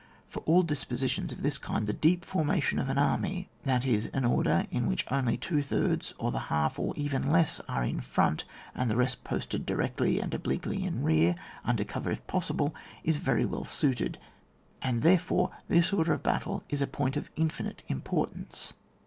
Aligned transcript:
For 0.27 0.39
all 0.47 0.63
disposi 0.63 1.07
tions 1.11 1.31
of 1.31 1.43
this 1.43 1.59
kind, 1.59 1.85
the 1.85 1.93
deep 1.93 2.25
formation 2.25 2.79
of 2.79 2.89
an 2.89 2.97
army, 2.97 3.49
that 3.65 3.85
is 3.85 4.07
an 4.15 4.25
order 4.25 4.65
in 4.71 4.87
which 4.87 5.05
only 5.11 5.37
two 5.37 5.61
thirds 5.61 6.15
or 6.17 6.31
the 6.31 6.39
half, 6.49 6.79
or 6.79 6.95
even 6.97 7.31
less, 7.31 7.61
are 7.69 7.83
in 7.85 7.99
frt>nt, 8.01 8.43
and 8.73 8.89
the 8.89 8.95
rest 8.95 9.23
posted 9.23 9.63
directly 9.63 10.19
and 10.19 10.33
obliquely 10.33 10.83
in 10.83 11.03
rear, 11.03 11.35
under 11.63 11.83
cover 11.83 12.09
if 12.09 12.25
possible, 12.25 12.73
is 13.03 13.17
very 13.19 13.45
well 13.45 13.63
suited; 13.63 14.17
and, 14.81 15.03
there 15.03 15.19
fore, 15.19 15.51
this 15.67 15.93
order 15.93 16.13
of 16.13 16.23
battle 16.23 16.63
is 16.67 16.81
a 16.81 16.87
point 16.87 17.15
of 17.15 17.29
infinite 17.35 17.83
importance. 17.87 18.73